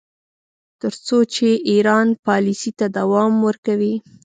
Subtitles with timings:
[0.81, 3.95] تر څو چې ایران پالیسۍ ته دوام ورکوي.